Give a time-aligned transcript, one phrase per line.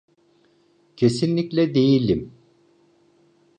[0.95, 2.33] Kesinlikle değilim.